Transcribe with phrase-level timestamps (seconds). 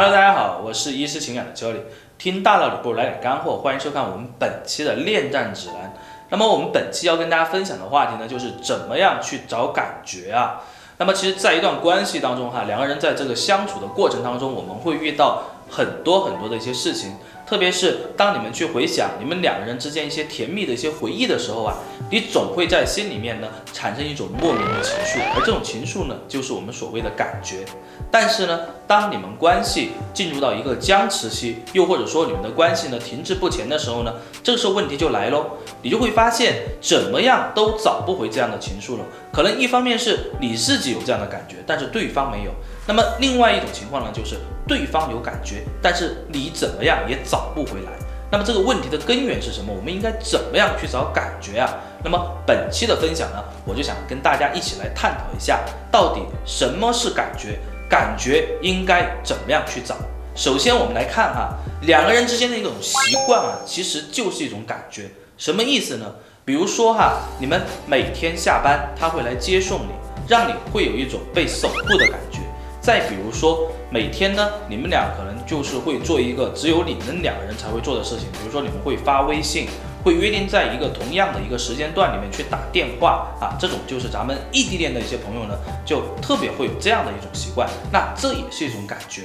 [0.00, 1.80] Hello，大家好，我是医师情感的 Jolly，
[2.18, 5.92] 听大道理不如来点干货，欢迎收看我们本期的恋战指南。
[6.28, 10.62] 那么我们本期要跟大家分享的话题呢，就是怎么样去找感觉啊。
[10.98, 17.16] 那么其实，在一段关系当中哈，两个人在这个相处的过程当中，我们会遇到很多很多的一些事情。
[17.48, 21.76] 特别是当你们去回想你们两个人之间一些甜蜜的一些回忆的时候啊，
[22.10, 27.64] 你总会在心里面呢产生一种莫名的情愫，而这种情愫呢，就是我们所谓的感觉。
[28.10, 35.46] 但是呢，当你们关系进入到一个僵持期，又或者说你们的关系呢停滞不前的时候呢，这个时候问题就来喽，
[35.80, 39.04] 你就会发现怎么样都找不回这样的情愫了。
[39.32, 42.50] 可能一方面是你自己有这样的感觉，但是对方没有。
[42.86, 44.36] 那么另外一种情况呢，就是
[44.66, 47.92] 对方有感觉，但是你怎么样也找找不回来。
[48.30, 49.72] 那么这个问题的根源是什么？
[49.72, 51.76] 我们应该怎么样去找感觉啊？
[52.02, 57.60] 那么本期的分享呢，我就想跟大家一起来探讨一下，到底什么是感觉？
[57.88, 59.94] 感觉应该怎么样去找？
[60.34, 65.08] 首先我们来看哈，两个人之间的一种习惯啊，其实就是一种感觉。
[65.36, 66.12] 什么意思呢？
[66.44, 69.92] 比如说哈，你们每天下班他会来接送你，
[70.26, 72.40] 让你会有一种被守护的感觉。
[72.80, 79.66] 再比如说，每天呢，你们俩可能就是会做一个只有你们两个人才会做的事情，比如说你们会发微信，
[80.04, 89.22] 会约定在一个同样的一个时间段里面去打电话啊，这种就是咱们异地恋的一些朋友呢，就特别会有这样的一种习惯，那这也是一种感觉。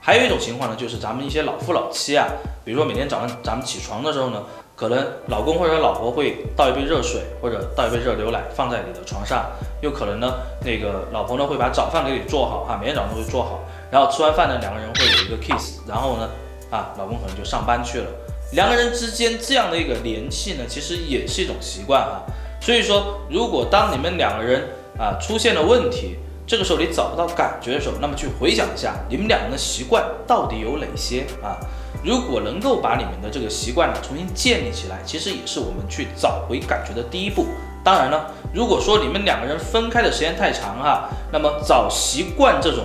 [0.00, 2.26] 还有一种情况呢，就是咱们一些老夫老妻啊，
[2.64, 4.42] 比如说每天早上咱们起床的时候呢。
[4.76, 9.46] 可能老公或者老婆会倒一杯热水，或者倒一杯热牛奶放在你的床上，
[9.80, 13.60] 又可能呢，那个老婆呢会把早饭给你做好哈，每天早上都会做好，
[13.90, 16.28] 然后吃完饭呢，两个人会有一个 kiss，然后呢，
[16.70, 18.06] 啊，老公可能就上班去了，
[18.52, 22.20] 两个人之间这样的一个联系呢，其实也是一种习惯啊。
[22.60, 31.56] 所以说，如果当你们两个人啊出现了问题，这个时候你找不到感觉的时候，那么去回想一下你们两个人的习惯到底有哪些啊？
[32.04, 37.46] 如果能够把你们的这个习惯呢重新建立起来，其实也是我们去找回感觉的第一步。
[37.82, 42.84] 当然了，如果说你们两个人分开的时间太长哈，那么找习惯这种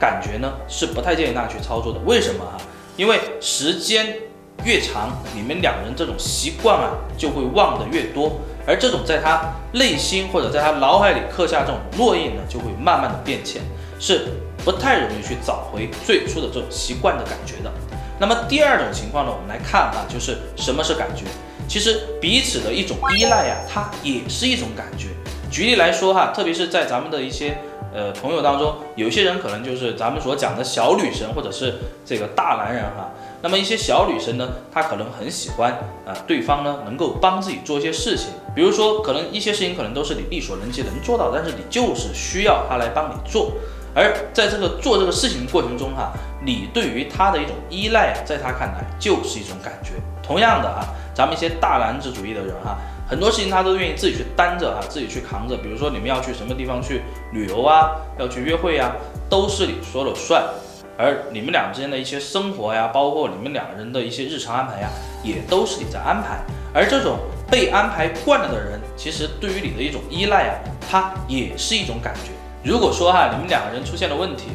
[0.00, 2.00] 感觉呢是不太建议大家去操作的。
[2.04, 2.58] 为什么哈？
[2.96, 4.16] 因为时间
[4.64, 13.62] 越长，你们两人这种习惯啊就会忘得越多，而这种在他内心或者在他脑海里刻下这种烙印呢，就会慢慢的变浅，
[13.98, 14.32] 是
[14.64, 17.70] 不太容易去找回最初的这种习惯的感觉的。
[18.20, 21.24] 那么第二种情况呢，我们来看啊，就是什么是感觉？
[21.66, 25.08] 其实彼此的一种依赖呀，它也是一种感觉。
[25.50, 27.56] 举例来说哈，特别是在咱们的一些
[27.94, 33.10] 呃朋友当中，有些人可能就是咱们所讲的小女生，或者是这个大男人哈。
[33.40, 35.72] 那么一些小女生呢，她可能很喜欢
[36.04, 43.52] 啊，对方呢能够帮自己做一些事情，比如说可能一些事情可能都是你力所能及能做到，但是你就是需要他来帮你做。
[43.92, 49.92] 而在这个做这个事情的过程中哈，你对于他的一种依赖啊，在他看来就是一种感觉。
[50.22, 52.78] 同样的啊，咱们一些大男子主义的人哈，
[53.08, 55.56] 很多事情他都愿意自己去担着哈，自己去扛着。
[55.56, 57.02] 比如说你们要去什么地方去
[57.32, 58.92] 旅游啊，要去约会啊，
[59.28, 60.42] 都是你说了算。
[60.96, 64.88] 而你们俩之间的一些生活呀，包括你们两个人的一些日常安排呀，
[65.24, 66.38] 也都是你在安排。
[66.72, 67.18] 而这种
[67.50, 70.54] 被安排惯了的人，其实对于你的一种依赖啊，
[70.88, 72.30] 他也是一种感觉。
[72.62, 74.50] 如果说哈，你们两个人出现了问题，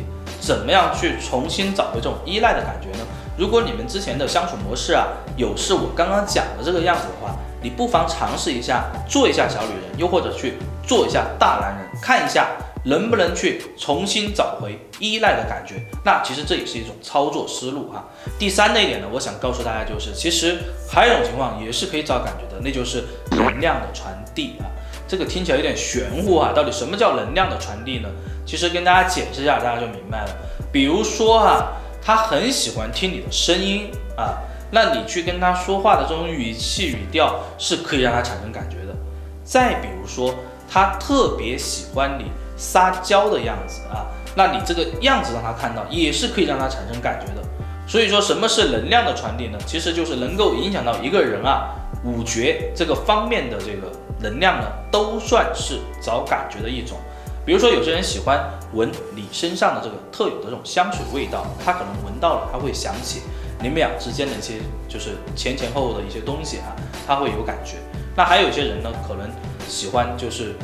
[0.45, 3.03] 怎么样去重新找回这种依赖的感觉呢？
[3.35, 10.53] 如果你们之前的相处模式啊，有是我刚刚讲的这个样子的话，你不妨尝试一下做一下小女人，又或者去
[10.85, 12.49] 做一下大男人，看一下
[12.83, 15.83] 能不能去重新找回依赖的感觉。
[16.03, 18.05] 那其实这也是一种操作思路哈。
[18.37, 24.69] 第三的一点呢，我想告诉大家就是，其实还有一种情况也是可以找感觉的，那就是能量的传递啊。
[25.07, 28.09] 这个听起来有点玄乎啊，到底什么叫能量的传递呢？
[28.45, 30.29] 其实跟大家解释一下，大家就明白了。
[30.71, 34.37] 比如说哈，他很喜欢听你的声音啊，
[34.71, 38.95] 那你去跟他说话的这种语气语调是可以让他产生感觉的。
[39.43, 40.33] 再比如说，
[40.69, 42.25] 他特别喜欢你
[42.57, 44.05] 撒娇的样子啊，
[44.35, 47.47] 那你这个样子让他看到也是可以让他产生感觉的。
[47.87, 49.57] 所以说，什么是能量的传递呢？
[49.67, 51.69] 其实就是能够影响到一个人啊
[52.03, 53.91] 五觉这个方面的这个。
[54.19, 56.97] 能量呢，都算是找感觉的一种。
[57.45, 63.21] 比如说，有些人喜欢闻你身上的这个特有的这种香水味道，他可能闻到了，他会想起
[63.61, 64.55] 你们俩之间的一些
[64.89, 66.75] 就是前前后后的一些东西哈，
[67.05, 67.75] 他会有感觉。
[68.15, 69.29] 那还有一些人呢，可能
[69.67, 70.55] 喜欢就是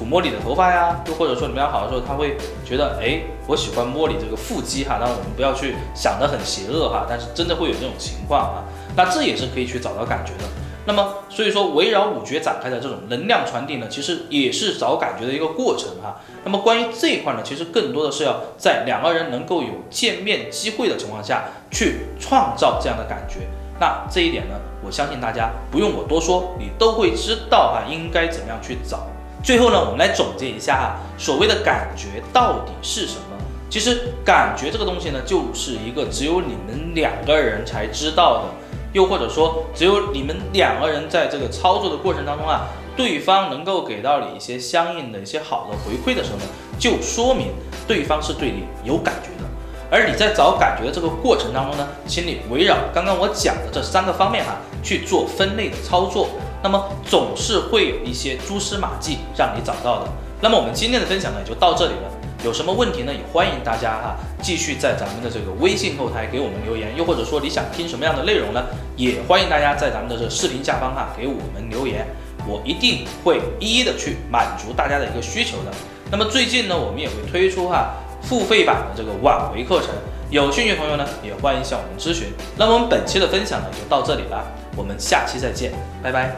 [0.00, 4.96] 抚摸你的头发呀，又或者说你们俩好的时候，他会觉得，哎，我喜欢摸你这个腹肌哈。
[4.98, 8.64] 当然，我们不要去想得很邪恶哈，但是真的会有这种情况啊。
[8.96, 10.48] 那这也是可以去找到感觉的。
[10.86, 16.20] 那么，所以说围绕五觉展开的这种能量传递呢，其实也是找感觉的一个过程哈。
[16.44, 23.46] 那么关于这一块呢，其实更多的是要在两个人能够有见面机会的情况下去创造这样的感觉。
[23.80, 24.54] 那这一点呢，
[24.84, 29.06] 我相信大家不用我多说，你都会知道哈，应该怎么样去找。
[29.42, 33.22] 最后呢，我们来总结一下哈，所谓的感觉到底是什么？
[33.70, 38.63] 其实感觉这个东西呢，就是一个只有你们两个人才知道的。
[38.94, 46.44] 又或者说，只有你们两个人在这个操作的过程当中啊，对方能够给到你一些相应的一些好的回馈的时候呢，
[46.78, 47.48] 就说明
[47.88, 49.50] 对方是对你有感觉的。
[49.90, 56.28] 而你在找感觉的这个过程当中呢，请你围绕刚刚我讲的这三个方面哈去做分类的操作，
[56.62, 60.08] 那么总是会有一些蛛丝马迹让你找到的。
[60.40, 62.10] 那么我们今天的分享呢，就到这里了。
[62.44, 63.12] 有什么问题呢？
[63.12, 68.62] 也欢迎大家哈，继续在咱们的这个微信后台给我们留言，又或者说你想听什么样的内容呢？
[68.96, 72.06] 也欢迎大家在咱们的这视频下方哈给我们留言，
[72.46, 75.72] 我一定会一一的去满足大家的一个需求的。
[76.10, 79.88] 那么最近呢，我们也会推出哈付费版的这个挽回课程，
[80.28, 82.28] 有兴趣的朋友呢，也欢迎向我们咨询。
[82.58, 84.44] 那么我们本期的分享呢就到这里了，
[84.76, 86.36] 我们下期再见，拜拜。